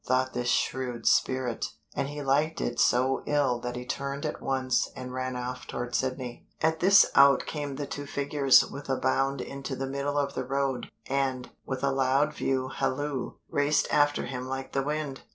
thought 0.03 0.33
this 0.33 0.49
shrewd 0.49 1.05
spirit, 1.05 1.63
and 1.95 2.07
he 2.07 2.23
liked 2.23 2.59
it 2.59 2.79
so 2.79 3.21
ill 3.27 3.59
that 3.59 3.75
he 3.75 3.85
turned 3.85 4.25
at 4.25 4.41
once 4.41 4.89
and 4.95 5.13
ran 5.13 5.35
off 5.35 5.67
toward 5.67 5.93
Sydney. 5.93 6.43
At 6.59 6.79
this 6.79 7.05
out 7.13 7.45
came 7.45 7.75
the 7.75 7.85
two 7.85 8.07
figures 8.07 8.65
with 8.65 8.89
a 8.89 8.97
bound 8.97 9.41
into 9.41 9.75
the 9.75 9.85
middle 9.85 10.17
of 10.17 10.33
the 10.33 10.43
road, 10.43 10.89
and, 11.05 11.51
with 11.67 11.83
a 11.83 11.91
loud 11.91 12.33
view 12.33 12.69
halloo, 12.69 13.33
raced 13.47 13.93
after 13.93 14.25
him 14.25 14.47
like 14.47 14.71
the 14.71 14.81
wind. 14.81 15.21